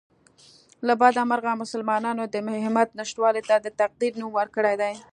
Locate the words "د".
2.33-2.35, 3.59-3.67